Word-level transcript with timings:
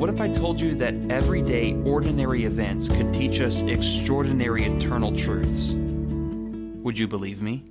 what 0.00 0.08
if 0.08 0.18
I 0.18 0.30
told 0.30 0.58
you 0.58 0.74
that 0.76 0.94
everyday, 1.10 1.74
ordinary 1.84 2.44
events 2.46 2.88
could 2.88 3.12
teach 3.12 3.42
us 3.42 3.60
extraordinary 3.60 4.64
eternal 4.64 5.14
truths? 5.14 5.74
Would 5.74 6.98
you 6.98 7.06
believe 7.06 7.42
me? 7.42 7.66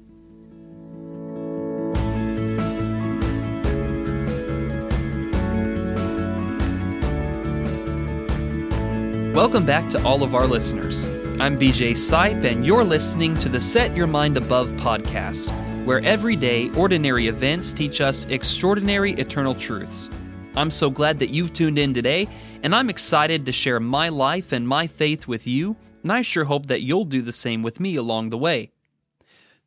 Welcome 9.33 9.65
back 9.65 9.89
to 9.89 10.03
all 10.03 10.21
of 10.21 10.35
our 10.35 10.45
listeners. 10.45 11.05
I'm 11.41 11.57
BJ 11.57 11.93
Sipe, 11.93 12.43
and 12.43 12.63
you're 12.63 12.83
listening 12.83 13.35
to 13.39 13.49
the 13.49 13.59
Set 13.59 13.95
Your 13.95 14.05
Mind 14.05 14.37
Above 14.37 14.69
podcast, 14.73 15.49
where 15.83 15.99
everyday, 16.01 16.69
ordinary 16.75 17.25
events 17.25 17.73
teach 17.73 18.01
us 18.01 18.25
extraordinary 18.25 19.13
eternal 19.13 19.55
truths. 19.55 20.11
I'm 20.55 20.71
so 20.71 20.89
glad 20.89 21.19
that 21.19 21.29
you've 21.29 21.53
tuned 21.53 21.77
in 21.77 21.93
today, 21.93 22.27
and 22.63 22.75
I'm 22.75 22.89
excited 22.89 23.45
to 23.45 23.51
share 23.51 23.79
my 23.79 24.09
life 24.09 24.51
and 24.51 24.67
my 24.67 24.87
faith 24.87 25.27
with 25.27 25.45
you, 25.45 25.75
and 26.03 26.11
I 26.11 26.21
sure 26.21 26.45
hope 26.45 26.65
that 26.67 26.81
you'll 26.81 27.05
do 27.05 27.21
the 27.21 27.31
same 27.31 27.61
with 27.63 27.79
me 27.79 27.95
along 27.95 28.29
the 28.29 28.37
way. 28.37 28.71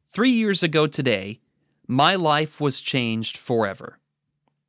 Three 0.04 0.32
years 0.32 0.62
ago 0.62 0.86
today, 0.86 1.40
my 1.86 2.16
life 2.16 2.60
was 2.60 2.80
changed 2.80 3.36
forever. 3.36 3.98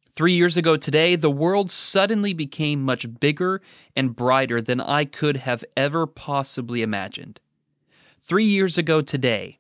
Three 0.10 0.34
years 0.34 0.58
ago 0.58 0.78
today, 0.78 1.16
the 1.16 1.32
world 1.32 1.72
suddenly 1.72 2.34
became 2.34 2.84
much 2.84 3.20
bigger 3.20 3.62
and 3.96 4.16
brighter 4.16 4.62
than 4.62 4.80
I 4.80 5.06
could 5.06 5.38
have 5.38 5.66
ever 5.76 6.06
possibly 6.06 6.84
imagined. 6.84 7.40
Three 8.20 8.46
years 8.46 8.78
ago 8.78 9.02
today, 9.02 9.58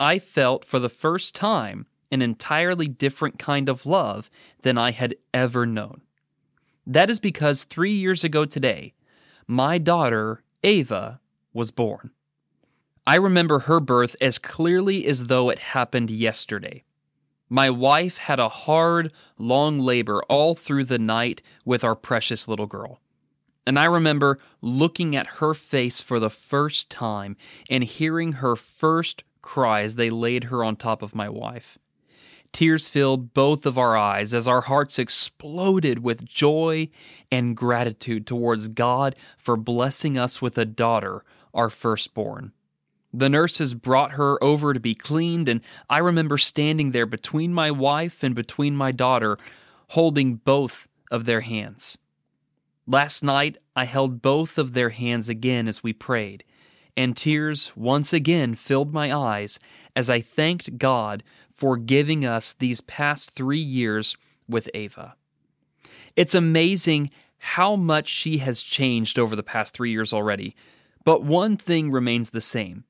I 0.00 0.18
felt 0.18 0.64
for 0.64 0.80
the 0.80 0.88
first 0.88 1.34
time 1.34 1.86
an 2.10 2.22
entirely 2.22 2.88
different 2.88 3.38
kind 3.38 3.68
of 3.68 3.86
love 3.86 4.30
than 4.62 4.78
I 4.78 4.90
had 4.90 5.16
ever 5.32 5.66
known. 5.66 6.02
That 6.86 7.10
is 7.10 7.18
because 7.18 7.64
three 7.64 7.94
years 7.94 8.24
ago 8.24 8.44
today, 8.44 8.94
my 9.46 9.78
daughter, 9.78 10.42
Ava, 10.62 11.20
was 11.52 11.70
born. 11.70 12.10
I 13.06 13.16
remember 13.16 13.60
her 13.60 13.80
birth 13.80 14.16
as 14.20 14.38
clearly 14.38 15.06
as 15.06 15.24
though 15.24 15.50
it 15.50 15.58
happened 15.58 16.10
yesterday. 16.10 16.84
My 17.50 17.68
wife 17.68 18.16
had 18.16 18.40
a 18.40 18.48
hard, 18.48 19.12
long 19.38 19.78
labor 19.78 20.22
all 20.28 20.54
through 20.54 20.84
the 20.84 20.98
night 20.98 21.42
with 21.64 21.84
our 21.84 21.94
precious 21.94 22.48
little 22.48 22.66
girl. 22.66 23.00
And 23.66 23.78
I 23.78 23.84
remember 23.84 24.38
looking 24.60 25.14
at 25.14 25.38
her 25.38 25.54
face 25.54 26.00
for 26.00 26.18
the 26.18 26.30
first 26.30 26.90
time 26.90 27.36
and 27.70 27.84
hearing 27.84 28.32
her 28.32 28.56
first 28.56 29.24
cry 29.42 29.82
as 29.82 29.94
they 29.94 30.10
laid 30.10 30.44
her 30.44 30.64
on 30.64 30.76
top 30.76 31.02
of 31.02 31.14
my 31.14 31.28
wife. 31.28 31.78
Tears 32.54 32.86
filled 32.86 33.34
both 33.34 33.66
of 33.66 33.76
our 33.76 33.96
eyes 33.96 34.32
as 34.32 34.46
our 34.46 34.60
hearts 34.60 34.96
exploded 34.96 36.04
with 36.04 36.24
joy 36.24 36.88
and 37.28 37.56
gratitude 37.56 38.28
towards 38.28 38.68
God 38.68 39.16
for 39.36 39.56
blessing 39.56 40.16
us 40.16 40.40
with 40.40 40.56
a 40.56 40.64
daughter, 40.64 41.24
our 41.52 41.68
firstborn. 41.68 42.52
The 43.12 43.28
nurses 43.28 43.74
brought 43.74 44.12
her 44.12 44.42
over 44.42 44.72
to 44.72 44.78
be 44.78 44.94
cleaned, 44.94 45.48
and 45.48 45.62
I 45.90 45.98
remember 45.98 46.38
standing 46.38 46.92
there 46.92 47.06
between 47.06 47.52
my 47.52 47.72
wife 47.72 48.22
and 48.22 48.36
between 48.36 48.76
my 48.76 48.92
daughter, 48.92 49.36
holding 49.88 50.36
both 50.36 50.86
of 51.10 51.24
their 51.24 51.40
hands. 51.40 51.98
Last 52.86 53.24
night, 53.24 53.58
I 53.74 53.84
held 53.84 54.22
both 54.22 54.58
of 54.58 54.74
their 54.74 54.90
hands 54.90 55.28
again 55.28 55.66
as 55.66 55.82
we 55.82 55.92
prayed, 55.92 56.44
and 56.96 57.16
tears 57.16 57.72
once 57.74 58.12
again 58.12 58.54
filled 58.54 58.92
my 58.92 59.12
eyes 59.12 59.58
as 59.96 60.08
I 60.08 60.20
thanked 60.20 60.78
God 60.78 61.24
for 61.54 61.76
giving 61.76 62.26
us 62.26 62.52
these 62.52 62.80
past 62.80 63.30
three 63.30 63.58
years 63.58 64.16
with 64.48 64.68
Ava. 64.74 65.14
It's 66.16 66.34
amazing 66.34 67.10
how 67.38 67.76
much 67.76 68.08
she 68.08 68.38
has 68.38 68.60
changed 68.60 69.18
over 69.18 69.36
the 69.36 69.42
past 69.42 69.72
three 69.72 69.90
years 69.90 70.12
already, 70.12 70.56
but 71.04 71.22
one 71.22 71.56
thing 71.56 71.90
remains 71.90 72.30
the 72.30 72.40
same. 72.40 72.84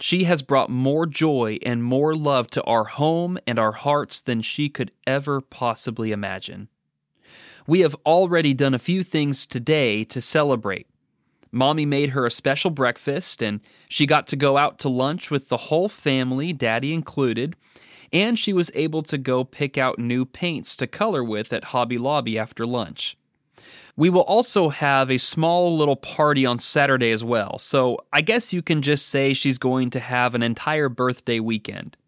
She 0.00 0.24
has 0.24 0.42
brought 0.42 0.70
more 0.70 1.06
joy 1.06 1.58
and 1.64 1.84
more 1.84 2.14
love 2.14 2.48
to 2.52 2.62
our 2.64 2.84
home 2.84 3.38
and 3.46 3.58
our 3.58 3.72
hearts 3.72 4.20
than 4.20 4.40
she 4.42 4.68
could 4.68 4.90
ever 5.06 5.40
possibly 5.40 6.12
imagine. 6.12 6.68
We 7.66 7.80
have 7.80 7.94
already 8.06 8.54
done 8.54 8.74
a 8.74 8.78
few 8.80 9.04
things 9.04 9.46
today 9.46 10.02
to 10.04 10.20
celebrate. 10.20 10.88
Mommy 11.52 11.84
made 11.84 12.10
her 12.10 12.24
a 12.24 12.30
special 12.30 12.70
breakfast, 12.70 13.42
and 13.42 13.60
she 13.88 14.06
got 14.06 14.26
to 14.28 14.36
go 14.36 14.56
out 14.56 14.78
to 14.80 14.88
lunch 14.88 15.30
with 15.30 15.50
the 15.50 15.58
whole 15.58 15.88
family, 15.88 16.54
Daddy 16.54 16.94
included, 16.94 17.54
and 18.10 18.38
she 18.38 18.54
was 18.54 18.70
able 18.74 19.02
to 19.02 19.18
go 19.18 19.44
pick 19.44 19.76
out 19.76 19.98
new 19.98 20.24
paints 20.24 20.74
to 20.76 20.86
color 20.86 21.22
with 21.22 21.52
at 21.52 21.64
Hobby 21.64 21.98
Lobby 21.98 22.38
after 22.38 22.66
lunch. 22.66 23.16
We 23.96 24.08
will 24.08 24.22
also 24.22 24.70
have 24.70 25.10
a 25.10 25.18
small 25.18 25.76
little 25.76 25.96
party 25.96 26.46
on 26.46 26.58
Saturday 26.58 27.10
as 27.10 27.22
well, 27.22 27.58
so 27.58 27.98
I 28.12 28.22
guess 28.22 28.52
you 28.52 28.62
can 28.62 28.80
just 28.80 29.08
say 29.08 29.34
she's 29.34 29.58
going 29.58 29.90
to 29.90 30.00
have 30.00 30.34
an 30.34 30.42
entire 30.42 30.88
birthday 30.88 31.40
weekend. 31.40 31.98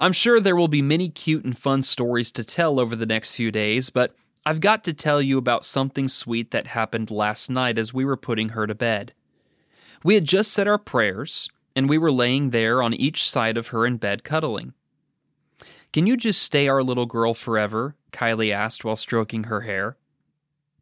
I'm 0.00 0.12
sure 0.12 0.40
there 0.40 0.56
will 0.56 0.66
be 0.66 0.82
many 0.82 1.08
cute 1.08 1.44
and 1.44 1.56
fun 1.56 1.82
stories 1.82 2.32
to 2.32 2.42
tell 2.42 2.80
over 2.80 2.96
the 2.96 3.06
next 3.06 3.32
few 3.32 3.52
days, 3.52 3.90
but 3.90 4.16
I've 4.46 4.60
got 4.60 4.84
to 4.84 4.92
tell 4.92 5.22
you 5.22 5.38
about 5.38 5.64
something 5.64 6.06
sweet 6.06 6.50
that 6.50 6.68
happened 6.68 7.10
last 7.10 7.48
night 7.48 7.78
as 7.78 7.94
we 7.94 8.04
were 8.04 8.16
putting 8.16 8.50
her 8.50 8.66
to 8.66 8.74
bed. 8.74 9.14
We 10.02 10.14
had 10.14 10.26
just 10.26 10.52
said 10.52 10.68
our 10.68 10.76
prayers, 10.76 11.48
and 11.74 11.88
we 11.88 11.96
were 11.96 12.12
laying 12.12 12.50
there 12.50 12.82
on 12.82 12.92
each 12.92 13.28
side 13.28 13.56
of 13.56 13.68
her 13.68 13.86
in 13.86 13.96
bed 13.96 14.22
cuddling. 14.22 14.74
Can 15.94 16.06
you 16.06 16.16
just 16.16 16.42
stay 16.42 16.68
our 16.68 16.82
little 16.82 17.06
girl 17.06 17.32
forever? 17.32 17.94
Kylie 18.12 18.52
asked 18.52 18.84
while 18.84 18.96
stroking 18.96 19.44
her 19.44 19.62
hair. 19.62 19.96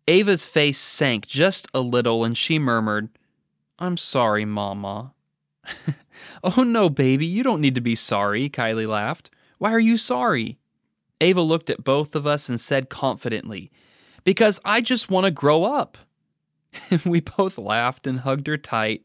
Ava's 0.09 0.45
face 0.45 0.79
sank 0.79 1.27
just 1.27 1.69
a 1.73 1.81
little 1.81 2.25
and 2.25 2.37
she 2.37 2.59
murmured, 2.59 3.11
I'm 3.79 3.97
sorry, 3.97 4.45
Mama. 4.45 5.13
oh 6.45 6.65
no, 6.65 6.89
baby, 6.89 7.27
you 7.27 7.45
don't 7.45 7.61
need 7.61 7.77
to 7.77 7.81
be 7.81 7.95
sorry, 7.95 8.51
Kylie 8.51 8.89
laughed. 8.89 9.31
Why 9.59 9.73
are 9.73 9.79
you 9.81 9.97
sorry? 9.97 10.59
Ava 11.23 11.41
looked 11.41 11.71
at 11.71 11.85
both 11.85 12.17
of 12.17 12.27
us 12.27 12.49
and 12.49 12.61
said 12.61 12.91
confidently, 12.91 13.71
Because 14.25 14.59
I 14.65 14.81
just 14.81 15.09
want 15.09 15.25
to 15.25 15.31
grow 15.31 15.65
up. 15.65 15.97
And 16.91 17.01
we 17.07 17.21
both 17.21 17.59
laughed 17.59 18.07
and 18.07 18.21
hugged 18.21 18.49
her 18.49 18.57
tight. 18.57 19.05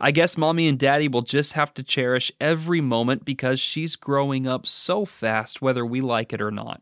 I 0.00 0.12
guess 0.12 0.38
mommy 0.38 0.66
and 0.66 0.78
daddy 0.78 1.08
will 1.08 1.22
just 1.22 1.52
have 1.52 1.74
to 1.74 1.82
cherish 1.82 2.32
every 2.40 2.80
moment 2.80 3.24
because 3.24 3.60
she's 3.60 3.96
growing 3.96 4.46
up 4.46 4.66
so 4.66 5.04
fast, 5.04 5.60
whether 5.60 5.84
we 5.84 6.00
like 6.00 6.32
it 6.32 6.40
or 6.40 6.50
not. 6.50 6.80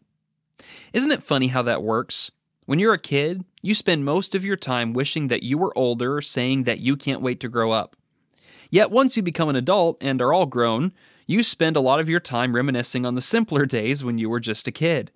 Isn't 0.92 1.12
it 1.12 1.22
funny 1.22 1.48
how 1.48 1.62
that 1.62 1.82
works? 1.82 2.31
When 2.66 2.78
you're 2.78 2.94
a 2.94 2.98
kid, 2.98 3.44
you 3.62 3.75
spend 3.75 4.04
most 4.04 4.34
of 4.34 4.44
your 4.44 4.56
time 4.56 4.92
wishing 4.92 5.28
that 5.28 5.42
you 5.42 5.58
were 5.58 5.76
older, 5.76 6.19
or 6.19 6.22
saying 6.22 6.64
that 6.64 6.78
you 6.78 6.97
can't 6.97 7.22
wait 7.22 7.41
to 7.41 7.48
grow 7.48 7.72
up. 7.72 7.97
Yet 8.70 8.92
once 8.92 9.16
you 9.16 9.22
become 9.22 9.48
an 9.48 9.56
adult 9.56 9.98
and 10.00 10.22
are 10.22 10.32
all 10.32 10.47
grown, 10.47 10.92
you 11.30 11.44
spend 11.44 11.76
a 11.76 11.80
lot 11.80 12.00
of 12.00 12.08
your 12.08 12.18
time 12.18 12.56
reminiscing 12.56 13.06
on 13.06 13.14
the 13.14 13.20
simpler 13.20 13.64
days 13.64 14.02
when 14.02 14.18
you 14.18 14.28
were 14.28 14.41
just 14.41 14.66
a 14.66 14.72
kid. 14.72 15.12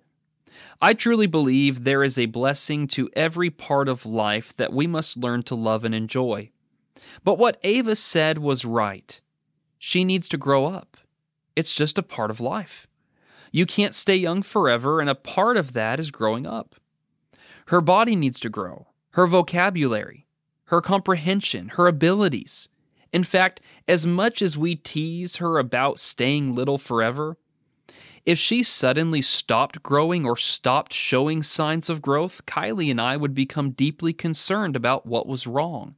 I 0.81 0.93
truly 0.93 1.27
believe 1.27 1.83
there 1.83 2.05
is 2.05 2.17
a 2.17 2.27
blessing 2.27 2.87
to 2.87 3.09
every 3.17 3.49
part 3.49 3.89
of 3.89 4.05
life 4.05 4.55
that 4.55 4.71
we 4.71 4.87
must 4.87 5.17
learn 5.17 5.43
to 5.43 5.55
love 5.55 5.83
and 5.83 5.93
enjoy. 5.93 6.51
But 7.25 7.37
what 7.37 7.59
Ava 7.65 7.97
said 7.97 8.37
was 8.37 8.63
right. 8.63 9.19
She 9.77 10.05
needs 10.05 10.29
to 10.29 10.37
grow 10.37 10.67
up. 10.67 10.95
It's 11.53 11.73
just 11.73 11.97
a 11.97 12.03
part 12.03 12.31
of 12.31 12.39
life. 12.39 12.87
You 13.51 13.65
can't 13.65 13.93
stay 13.93 14.15
young 14.15 14.41
forever, 14.41 15.01
and 15.01 15.09
a 15.09 15.15
part 15.15 15.57
of 15.57 15.73
that 15.73 15.99
is 15.99 16.11
growing 16.11 16.45
up. 16.45 16.75
Her 17.67 17.81
body 17.81 18.15
needs 18.15 18.39
to 18.39 18.49
grow, 18.49 18.87
her 19.11 19.27
vocabulary, 19.27 20.27
her 20.67 20.79
comprehension, 20.79 21.69
her 21.73 21.87
abilities. 21.87 22.69
In 23.15 23.23
fact, 23.23 23.61
as 23.87 24.05
much 24.05 24.41
as 24.41 24.57
we 24.57 24.75
tease 24.75 25.37
her 25.37 25.57
about 25.57 26.01
staying 26.01 26.53
little 26.53 26.77
forever, 26.77 27.37
if 28.25 28.37
she 28.37 28.61
suddenly 28.61 29.21
stopped 29.21 29.81
growing 29.81 30.25
or 30.25 30.35
stopped 30.35 30.91
showing 30.91 31.41
signs 31.41 31.89
of 31.89 32.01
growth, 32.01 32.45
Kylie 32.45 32.91
and 32.91 32.99
I 32.99 33.15
would 33.15 33.33
become 33.33 33.71
deeply 33.71 34.11
concerned 34.11 34.75
about 34.75 35.05
what 35.05 35.27
was 35.27 35.47
wrong. 35.47 35.95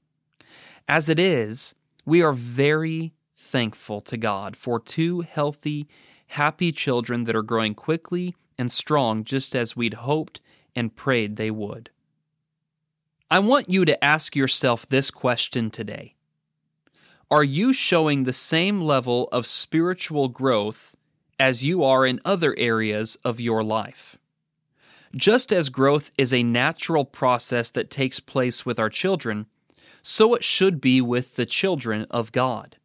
As 0.88 1.10
it 1.10 1.20
is, 1.20 1.74
we 2.06 2.22
are 2.22 2.34
very 2.34 3.16
thankful 3.36 4.00
to 4.02 4.16
God 4.16 4.56
for 4.56 4.80
two 4.80 5.22
healthy, 5.22 5.88
happy 6.28 6.72
children 6.72 7.24
that 7.24 7.36
are 7.36 7.42
growing 7.42 7.74
quickly 7.74 8.36
and 8.60 8.72
strong 8.72 9.24
just 9.24 9.56
as 9.56 9.76
we'd 9.76 9.96
hoped 9.96 10.40
and 10.76 10.96
prayed 10.96 11.38
they 11.38 11.50
would. 11.50 11.90
I 13.32 13.40
want 13.40 13.72
you 13.72 13.86
to 13.86 14.04
ask 14.06 14.36
yourself 14.36 14.88
this 14.88 15.10
question 15.10 15.72
today 15.72 16.14
Are 17.30 17.44
you 17.44 17.74
showing 17.74 18.24
the 18.24 18.32
same 18.32 18.80
level 18.80 19.28
of 19.34 19.46
spiritual 19.46 20.30
growth 20.30 20.96
as 21.38 21.62
you 21.62 21.84
are 21.84 22.06
in 22.06 22.22
other 22.24 22.56
areas 22.58 23.18
of 23.26 23.42
your 23.42 23.66
life? 23.66 24.18
Just 25.14 25.52
as 25.52 25.68
growth 25.68 26.10
is 26.18 26.34
a 26.34 26.42
natural 26.42 27.04
process 27.04 27.70
that 27.72 27.90
takes 27.90 28.22
place 28.22 28.66
with 28.66 28.80
our 28.80 28.90
children, 28.90 29.48
so 30.02 30.36
it 30.36 30.44
should 30.46 30.80
be 30.80 31.02
with 31.02 31.36
the 31.36 31.46
children 31.46 32.08
of 32.10 32.32
God. 32.32 32.78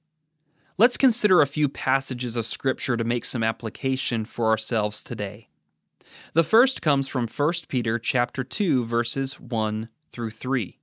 Let's 0.77 0.97
consider 0.97 1.41
a 1.41 1.47
few 1.47 1.69
passages 1.69 2.35
of 2.35 2.45
Scripture 2.45 2.97
to 2.97 3.05
make 3.05 3.25
some 3.25 3.45
application 3.45 4.25
for 4.25 4.49
ourselves 4.49 5.05
today. 5.05 5.51
The 6.33 6.43
first 6.43 6.83
comes 6.83 7.07
from 7.07 7.29
1 7.29 7.53
Peter 7.69 7.97
chapter 7.97 8.43
2 8.43 8.87
verses 8.87 9.39
1 9.39 9.89
through 10.11 10.33
3. 10.33 10.81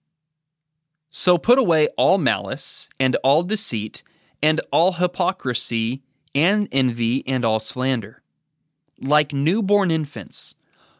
So 1.10 1.38
put 1.38 1.58
away 1.58 1.88
all 1.98 2.18
malice 2.18 2.90
and 3.00 3.16
all 3.18 3.44
deceit 3.44 4.04
and 4.42 4.62
all 4.72 4.94
hypocrisy 4.94 6.04
and 6.36 6.68
envy 6.72 7.26
and 7.28 7.44
all 7.44 7.60
slander. 7.60 8.22
Like 9.00 9.34
newborn 9.34 9.92
infants, 9.92 10.56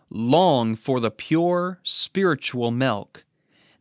long 0.10 0.76
for 0.76 1.00
the 1.00 1.12
pure 1.12 1.80
spiritual 1.84 2.72
milk, 2.72 3.24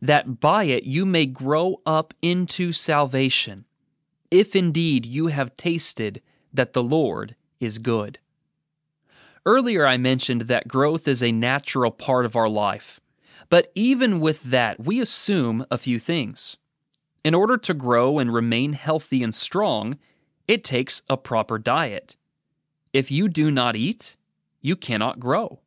that 0.01 0.39
by 0.39 0.65
it 0.65 0.83
you 0.83 1.05
may 1.05 1.25
grow 1.25 1.81
up 1.85 2.13
into 2.21 2.71
salvation, 2.71 3.65
if 4.29 4.55
indeed 4.55 5.05
you 5.05 5.27
have 5.27 5.57
tasted 5.57 6.21
that 6.53 6.73
the 6.73 6.83
Lord 6.83 7.35
is 7.59 7.79
good. 7.79 8.19
Earlier, 9.45 9.85
I 9.85 9.97
mentioned 9.97 10.41
that 10.41 10.67
growth 10.67 11.07
is 11.07 11.23
a 11.23 11.31
natural 11.31 11.91
part 11.91 12.25
of 12.25 12.35
our 12.35 12.49
life. 12.49 12.98
But 13.49 13.71
even 13.75 14.19
with 14.19 14.43
that, 14.43 14.79
we 14.79 14.99
assume 14.99 15.65
a 15.71 15.77
few 15.77 15.99
things. 15.99 16.57
In 17.23 17.33
order 17.33 17.57
to 17.57 17.73
grow 17.73 18.19
and 18.19 18.33
remain 18.33 18.73
healthy 18.73 19.23
and 19.23 19.33
strong, 19.33 19.97
it 20.47 20.63
takes 20.63 21.01
a 21.09 21.17
proper 21.17 21.57
diet. 21.57 22.15
If 22.93 23.11
you 23.11 23.27
do 23.27 23.51
not 23.51 23.75
eat, 23.75 24.15
you 24.61 24.75
cannot 24.75 25.19
grow. 25.19 25.59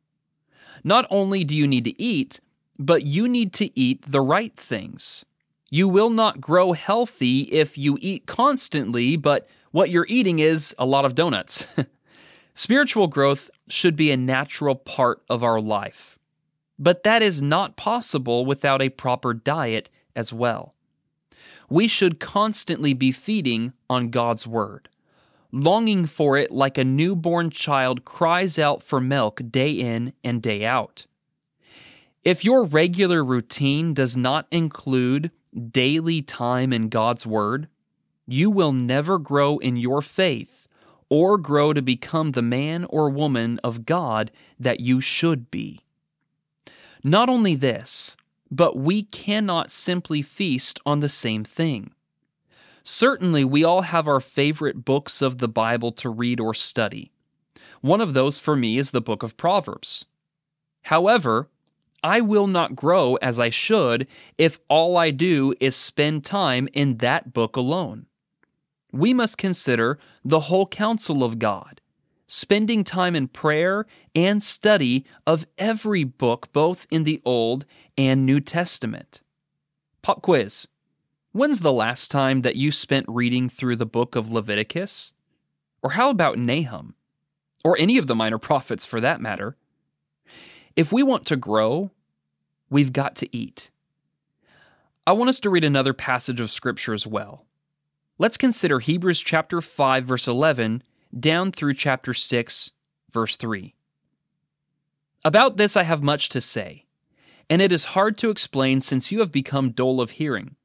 Not 0.83 1.05
only 1.09 1.43
do 1.43 1.55
you 1.55 1.67
need 1.67 1.85
to 1.85 2.01
eat, 2.01 2.39
but 2.79 3.03
you 3.03 3.27
need 3.27 3.53
to 3.53 3.77
eat 3.79 4.03
the 4.07 4.21
right 4.21 4.55
things. 4.57 5.25
You 5.69 5.87
will 5.87 6.09
not 6.09 6.41
grow 6.41 6.73
healthy 6.73 7.41
if 7.43 7.77
you 7.77 7.97
eat 8.01 8.25
constantly, 8.25 9.15
but 9.15 9.47
what 9.71 9.89
you're 9.89 10.05
eating 10.07 10.39
is 10.39 10.75
a 10.77 10.85
lot 10.85 11.05
of 11.05 11.15
donuts. 11.15 11.65
Spiritual 12.53 13.07
growth 13.07 13.49
should 13.67 13.95
be 13.95 14.11
a 14.11 14.17
natural 14.17 14.75
part 14.75 15.23
of 15.29 15.43
our 15.43 15.59
life. 15.59 16.12
But 16.83 17.03
that 17.03 17.21
is 17.21 17.41
not 17.41 17.77
possible 17.77 18.45
without 18.45 18.81
a 18.81 18.89
proper 18.89 19.33
diet 19.33 19.89
as 20.17 20.33
well. 20.33 20.75
We 21.69 21.87
should 21.87 22.19
constantly 22.19 22.93
be 22.93 23.13
feeding 23.13 23.71
on 23.89 24.09
God's 24.09 24.45
Word, 24.45 24.89
longing 25.49 26.07
for 26.07 26.37
it 26.37 26.51
like 26.51 26.77
a 26.77 26.83
newborn 26.83 27.51
child 27.51 28.03
cries 28.03 28.59
out 28.59 28.83
for 28.83 28.99
milk 28.99 29.41
day 29.49 29.71
in 29.71 30.11
and 30.25 30.41
day 30.41 30.65
out. 30.65 31.05
If 32.21 32.43
your 32.43 32.65
regular 32.65 33.23
routine 33.23 33.93
does 33.93 34.17
not 34.17 34.47
include 34.51 35.31
daily 35.71 36.21
time 36.21 36.73
in 36.73 36.89
God's 36.89 37.25
Word, 37.25 37.69
you 38.27 38.49
will 38.49 38.73
never 38.73 39.17
grow 39.19 39.57
in 39.57 39.77
your 39.77 40.01
faith 40.01 40.67
or 41.07 41.37
grow 41.37 41.71
to 41.71 41.81
become 41.81 42.31
the 42.31 42.41
man 42.41 42.85
or 42.89 43.09
woman 43.09 43.57
of 43.63 43.85
God 43.85 44.31
that 44.59 44.81
you 44.81 44.99
should 44.99 45.49
be. 45.49 45.82
Not 47.03 47.29
only 47.29 47.55
this, 47.55 48.15
but 48.49 48.77
we 48.77 49.03
cannot 49.03 49.71
simply 49.71 50.21
feast 50.21 50.79
on 50.85 51.01
the 51.01 51.09
same 51.09 51.43
thing. 51.43 51.91
Certainly, 52.83 53.45
we 53.45 53.63
all 53.63 53.81
have 53.81 54.07
our 54.07 54.19
favorite 54.19 54.85
books 54.85 55.21
of 55.21 55.37
the 55.37 55.47
Bible 55.47 55.91
to 55.93 56.09
read 56.09 56.39
or 56.39 56.53
study. 56.53 57.11
One 57.81 58.01
of 58.01 58.13
those 58.13 58.39
for 58.39 58.55
me 58.55 58.77
is 58.77 58.91
the 58.91 59.01
book 59.01 59.23
of 59.23 59.37
Proverbs. 59.37 60.05
However, 60.83 61.49
I 62.03 62.21
will 62.21 62.47
not 62.47 62.75
grow 62.75 63.15
as 63.15 63.39
I 63.39 63.49
should 63.49 64.07
if 64.37 64.59
all 64.69 64.97
I 64.97 65.11
do 65.11 65.53
is 65.59 65.75
spend 65.75 66.25
time 66.25 66.67
in 66.73 66.97
that 66.97 67.33
book 67.33 67.55
alone. 67.55 68.05
We 68.91 69.13
must 69.13 69.37
consider 69.37 69.97
the 70.23 70.41
whole 70.41 70.67
counsel 70.67 71.23
of 71.23 71.39
God 71.39 71.81
spending 72.27 72.83
time 72.83 73.15
in 73.15 73.27
prayer 73.27 73.85
and 74.15 74.41
study 74.41 75.05
of 75.27 75.45
every 75.57 76.03
book, 76.03 76.51
both 76.53 76.87
in 76.89 77.03
the 77.03 77.21
Old 77.25 77.65
and 77.97 78.25
New 78.25 78.39
Testament. 78.39 79.21
Pop 80.01 80.21
quiz 80.21 80.67
When's 81.31 81.61
the 81.61 81.73
last 81.73 82.11
time 82.11 82.41
that 82.41 82.57
you 82.57 82.71
spent 82.71 83.07
reading 83.09 83.49
through 83.49 83.77
the 83.77 83.87
book 83.87 84.15
of 84.15 84.31
Leviticus? 84.31 85.13
Or 85.81 85.91
how 85.91 86.09
about 86.09 86.37
Nahum? 86.37 86.93
Or 87.63 87.75
any 87.79 87.97
of 87.97 88.05
the 88.07 88.15
minor 88.15 88.37
prophets 88.37 88.85
for 88.85 89.01
that 89.01 89.19
matter? 89.19 89.57
If 90.75 90.91
we 90.91 91.01
want 91.01 91.25
to 91.27 91.35
grow, 91.35 91.91
we've 92.69 92.93
got 92.93 93.15
to 93.17 93.35
eat. 93.35 93.71
I 95.07 95.13
want 95.13 95.29
us 95.29 95.39
to 95.41 95.49
read 95.49 95.63
another 95.63 95.93
passage 95.93 96.39
of 96.39 96.51
Scripture 96.51 96.93
as 96.93 97.07
well. 97.07 97.45
Let's 98.19 98.37
consider 98.37 98.79
Hebrews 98.79 99.19
chapter 99.19 99.59
5 99.59 100.05
verse 100.05 100.27
11 100.27 100.83
down 101.17 101.51
through 101.51 101.73
chapter 101.75 102.13
6, 102.13 102.71
verse 103.11 103.35
3. 103.35 103.75
About 105.25 105.57
this 105.57 105.77
I 105.77 105.83
have 105.83 106.03
much 106.03 106.29
to 106.29 106.41
say, 106.41 106.85
and 107.49 107.61
it 107.61 107.71
is 107.71 107.85
hard 107.85 108.17
to 108.19 108.29
explain 108.29 108.81
since 108.81 109.11
you 109.11 109.19
have 109.19 109.31
become 109.31 109.71
dull 109.71 110.01
of 110.01 110.11
hearing. 110.11 110.55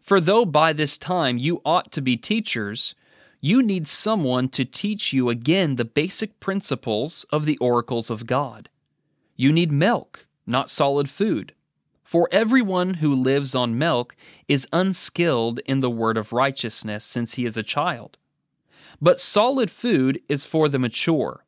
For 0.00 0.20
though 0.20 0.44
by 0.44 0.72
this 0.72 0.98
time 0.98 1.38
you 1.38 1.60
ought 1.64 1.90
to 1.92 2.02
be 2.02 2.16
teachers, 2.16 2.94
you 3.40 3.62
need 3.62 3.88
someone 3.88 4.48
to 4.50 4.64
teach 4.64 5.12
you 5.12 5.28
again 5.28 5.76
the 5.76 5.84
basic 5.84 6.40
principles 6.40 7.24
of 7.30 7.44
the 7.44 7.58
oracles 7.58 8.10
of 8.10 8.26
God. 8.26 8.68
You 9.36 9.52
need 9.52 9.70
milk, 9.70 10.26
not 10.46 10.70
solid 10.70 11.10
food. 11.10 11.52
For 12.02 12.28
everyone 12.30 12.94
who 12.94 13.14
lives 13.14 13.54
on 13.54 13.78
milk 13.78 14.14
is 14.46 14.68
unskilled 14.72 15.58
in 15.66 15.80
the 15.80 15.90
word 15.90 16.16
of 16.16 16.32
righteousness 16.32 17.04
since 17.04 17.34
he 17.34 17.44
is 17.44 17.56
a 17.56 17.62
child. 17.62 18.16
But 19.00 19.20
solid 19.20 19.70
food 19.70 20.20
is 20.28 20.44
for 20.44 20.68
the 20.68 20.78
mature, 20.78 21.44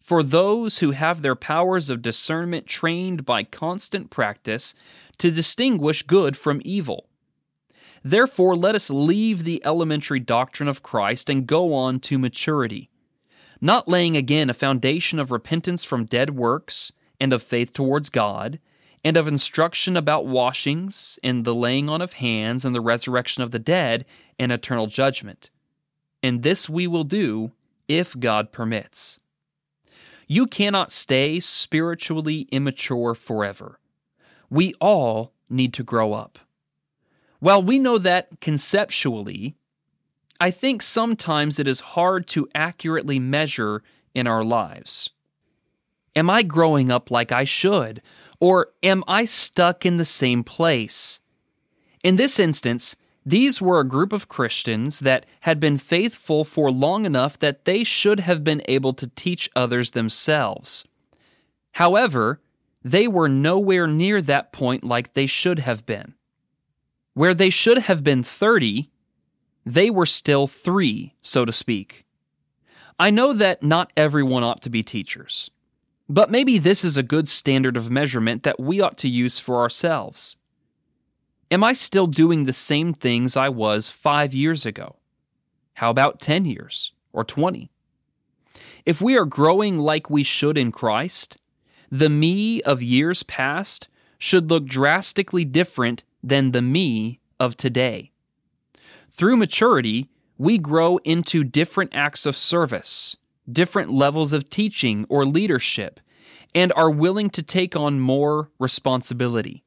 for 0.00 0.22
those 0.22 0.78
who 0.78 0.90
have 0.90 1.22
their 1.22 1.34
powers 1.34 1.88
of 1.88 2.02
discernment 2.02 2.66
trained 2.66 3.24
by 3.24 3.44
constant 3.44 4.10
practice 4.10 4.74
to 5.18 5.30
distinguish 5.30 6.02
good 6.02 6.36
from 6.36 6.60
evil. 6.64 7.08
Therefore, 8.04 8.56
let 8.56 8.74
us 8.74 8.90
leave 8.90 9.44
the 9.44 9.64
elementary 9.64 10.20
doctrine 10.20 10.68
of 10.68 10.82
Christ 10.82 11.30
and 11.30 11.46
go 11.46 11.72
on 11.72 12.00
to 12.00 12.18
maturity, 12.18 12.90
not 13.60 13.88
laying 13.88 14.16
again 14.16 14.50
a 14.50 14.54
foundation 14.54 15.18
of 15.18 15.30
repentance 15.30 15.84
from 15.84 16.04
dead 16.04 16.30
works 16.30 16.92
and 17.20 17.32
of 17.32 17.42
faith 17.42 17.72
towards 17.72 18.10
God, 18.10 18.58
and 19.04 19.16
of 19.16 19.28
instruction 19.28 19.96
about 19.96 20.26
washings 20.26 21.18
and 21.24 21.44
the 21.44 21.54
laying 21.54 21.88
on 21.88 22.02
of 22.02 22.14
hands 22.14 22.64
and 22.64 22.74
the 22.74 22.80
resurrection 22.80 23.42
of 23.42 23.50
the 23.50 23.58
dead 23.58 24.04
and 24.38 24.52
eternal 24.52 24.88
judgment 24.88 25.50
and 26.22 26.42
this 26.42 26.68
we 26.68 26.86
will 26.86 27.04
do 27.04 27.52
if 27.88 28.18
God 28.18 28.52
permits. 28.52 29.20
You 30.26 30.46
cannot 30.46 30.92
stay 30.92 31.40
spiritually 31.40 32.48
immature 32.50 33.14
forever. 33.14 33.78
We 34.48 34.74
all 34.80 35.32
need 35.50 35.74
to 35.74 35.82
grow 35.82 36.12
up. 36.12 36.38
While 37.40 37.62
we 37.62 37.78
know 37.78 37.98
that 37.98 38.40
conceptually, 38.40 39.56
I 40.40 40.50
think 40.50 40.80
sometimes 40.80 41.58
it 41.58 41.68
is 41.68 41.80
hard 41.80 42.26
to 42.28 42.48
accurately 42.54 43.18
measure 43.18 43.82
in 44.14 44.26
our 44.26 44.44
lives. 44.44 45.10
Am 46.14 46.30
I 46.30 46.42
growing 46.42 46.90
up 46.90 47.10
like 47.10 47.32
I 47.32 47.44
should? 47.44 48.02
Or 48.40 48.68
am 48.82 49.04
I 49.06 49.24
stuck 49.24 49.86
in 49.86 49.98
the 49.98 50.04
same 50.04 50.44
place? 50.44 51.20
In 52.02 52.16
this 52.16 52.38
instance, 52.38 52.96
these 53.24 53.62
were 53.62 53.78
a 53.78 53.84
group 53.84 54.12
of 54.12 54.28
Christians 54.28 55.00
that 55.00 55.26
had 55.40 55.60
been 55.60 55.78
faithful 55.78 56.44
for 56.44 56.70
long 56.70 57.06
enough 57.06 57.38
that 57.38 57.64
they 57.64 57.84
should 57.84 58.20
have 58.20 58.42
been 58.42 58.62
able 58.66 58.92
to 58.94 59.06
teach 59.08 59.48
others 59.54 59.92
themselves. 59.92 60.84
However, 61.72 62.40
they 62.82 63.06
were 63.06 63.28
nowhere 63.28 63.86
near 63.86 64.20
that 64.22 64.52
point 64.52 64.82
like 64.82 65.14
they 65.14 65.26
should 65.26 65.60
have 65.60 65.86
been. 65.86 66.14
Where 67.14 67.34
they 67.34 67.50
should 67.50 67.78
have 67.78 68.02
been 68.02 68.22
30, 68.22 68.90
they 69.64 69.90
were 69.90 70.06
still 70.06 70.46
three, 70.46 71.14
so 71.22 71.44
to 71.44 71.52
speak. 71.52 72.04
I 72.98 73.10
know 73.10 73.32
that 73.32 73.62
not 73.62 73.92
everyone 73.96 74.42
ought 74.42 74.62
to 74.62 74.70
be 74.70 74.82
teachers, 74.82 75.50
but 76.08 76.30
maybe 76.30 76.58
this 76.58 76.84
is 76.84 76.96
a 76.96 77.02
good 77.02 77.28
standard 77.28 77.76
of 77.76 77.90
measurement 77.90 78.42
that 78.42 78.58
we 78.58 78.80
ought 78.80 78.98
to 78.98 79.08
use 79.08 79.38
for 79.38 79.58
ourselves. 79.58 80.36
Am 81.52 81.62
I 81.62 81.74
still 81.74 82.06
doing 82.06 82.46
the 82.46 82.52
same 82.54 82.94
things 82.94 83.36
I 83.36 83.50
was 83.50 83.90
five 83.90 84.32
years 84.32 84.64
ago? 84.64 84.96
How 85.74 85.90
about 85.90 86.18
10 86.18 86.46
years 86.46 86.92
or 87.12 87.24
20? 87.24 87.70
If 88.86 89.02
we 89.02 89.18
are 89.18 89.26
growing 89.26 89.78
like 89.78 90.08
we 90.08 90.22
should 90.22 90.56
in 90.56 90.72
Christ, 90.72 91.36
the 91.90 92.08
me 92.08 92.62
of 92.62 92.82
years 92.82 93.22
past 93.22 93.88
should 94.16 94.48
look 94.48 94.64
drastically 94.64 95.44
different 95.44 96.04
than 96.22 96.52
the 96.52 96.62
me 96.62 97.20
of 97.38 97.58
today. 97.58 98.12
Through 99.10 99.36
maturity, 99.36 100.08
we 100.38 100.56
grow 100.56 100.96
into 101.04 101.44
different 101.44 101.94
acts 101.94 102.24
of 102.24 102.34
service, 102.34 103.18
different 103.46 103.90
levels 103.92 104.32
of 104.32 104.48
teaching 104.48 105.04
or 105.10 105.26
leadership, 105.26 106.00
and 106.54 106.72
are 106.76 106.90
willing 106.90 107.28
to 107.28 107.42
take 107.42 107.76
on 107.76 108.00
more 108.00 108.50
responsibility. 108.58 109.64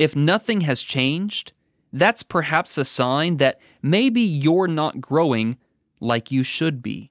If 0.00 0.16
nothing 0.16 0.62
has 0.62 0.80
changed, 0.80 1.52
that's 1.92 2.22
perhaps 2.22 2.78
a 2.78 2.86
sign 2.86 3.36
that 3.36 3.60
maybe 3.82 4.22
you're 4.22 4.66
not 4.66 5.02
growing 5.02 5.58
like 6.00 6.30
you 6.30 6.42
should 6.42 6.82
be. 6.82 7.10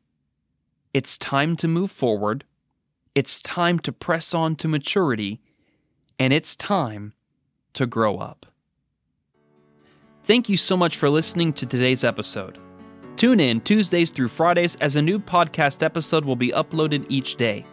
It's 0.92 1.16
time 1.16 1.56
to 1.58 1.68
move 1.68 1.92
forward. 1.92 2.46
It's 3.14 3.42
time 3.42 3.78
to 3.80 3.92
press 3.92 4.34
on 4.34 4.56
to 4.56 4.68
maturity. 4.68 5.40
And 6.18 6.34
it's 6.34 6.56
time 6.56 7.14
to 7.74 7.86
grow 7.86 8.18
up. 8.18 8.48
Thank 10.24 10.50
you 10.50 10.58
so 10.58 10.76
much 10.76 10.98
for 10.98 11.12
listening 11.12 11.54
to 11.54 11.68
today's 11.68 12.04
episode. 12.04 12.58
Tune 13.18 13.40
in 13.40 13.62
Tuesdays 13.62 14.10
through 14.10 14.30
Fridays 14.30 14.76
as 14.78 14.96
a 14.96 15.02
new 15.02 15.20
podcast 15.20 15.84
episode 15.84 16.26
will 16.26 16.36
be 16.36 16.50
uploaded 16.54 17.06
each 17.08 17.36
day. 17.36 17.64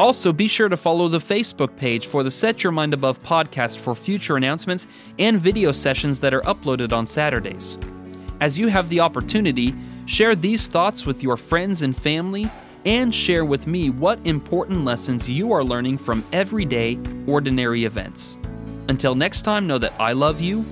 Also, 0.00 0.32
be 0.32 0.48
sure 0.48 0.70
to 0.70 0.78
follow 0.78 1.08
the 1.08 1.18
Facebook 1.18 1.76
page 1.76 2.06
for 2.06 2.22
the 2.22 2.30
Set 2.30 2.64
Your 2.64 2.72
Mind 2.72 2.94
Above 2.94 3.18
podcast 3.18 3.78
for 3.78 3.94
future 3.94 4.38
announcements 4.38 4.86
and 5.18 5.38
video 5.38 5.72
sessions 5.72 6.18
that 6.20 6.32
are 6.32 6.40
uploaded 6.40 6.90
on 6.90 7.04
Saturdays. 7.04 7.76
As 8.40 8.58
you 8.58 8.68
have 8.68 8.88
the 8.88 9.00
opportunity, 9.00 9.74
share 10.06 10.34
these 10.34 10.68
thoughts 10.68 11.04
with 11.04 11.22
your 11.22 11.36
friends 11.36 11.82
and 11.82 11.94
family, 11.94 12.46
and 12.86 13.14
share 13.14 13.44
with 13.44 13.66
me 13.66 13.90
what 13.90 14.18
important 14.24 14.86
lessons 14.86 15.28
you 15.28 15.52
are 15.52 15.62
learning 15.62 15.98
from 15.98 16.24
everyday, 16.32 16.98
ordinary 17.26 17.84
events. 17.84 18.38
Until 18.88 19.14
next 19.14 19.42
time, 19.42 19.66
know 19.66 19.76
that 19.76 19.92
I 20.00 20.14
love 20.14 20.40
you, 20.40 20.64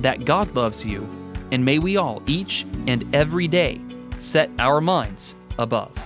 that 0.00 0.26
God 0.26 0.54
loves 0.54 0.84
you, 0.84 1.08
and 1.50 1.64
may 1.64 1.78
we 1.78 1.96
all, 1.96 2.22
each 2.26 2.66
and 2.86 3.08
every 3.14 3.48
day, 3.48 3.80
set 4.18 4.50
our 4.58 4.82
minds 4.82 5.34
above. 5.58 6.05